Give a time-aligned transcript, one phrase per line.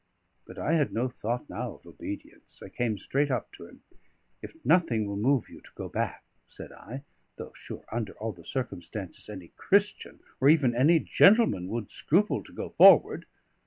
[0.47, 3.83] But I had no thought now of obedience; I came straight up to him.
[4.41, 7.03] "If nothing will move you to go back," said I;
[7.35, 12.51] "though, sure, under all the circumstances, any Christian, or even any gentleman, would scruple to
[12.51, 13.27] go forward...."